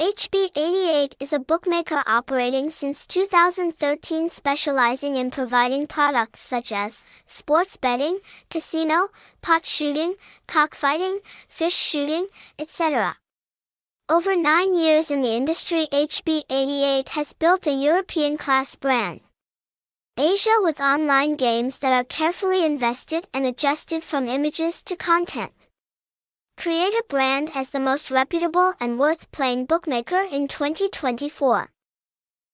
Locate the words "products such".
5.86-6.72